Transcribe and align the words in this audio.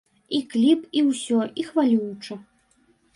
І 0.35 0.37
кліп, 0.53 0.79
і 1.01 1.03
ўсё, 1.09 1.41
і 1.65 1.65
хвалююча. 1.67 2.39